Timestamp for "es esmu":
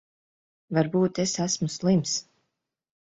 1.25-1.69